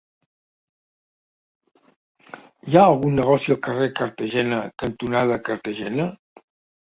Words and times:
Hi 2.69 2.77
ha 2.77 2.85
algun 2.93 3.13
negoci 3.19 3.53
al 3.57 3.61
carrer 3.69 3.91
Cartagena 4.01 4.63
cantonada 4.85 5.39
Cartagena? 5.51 6.11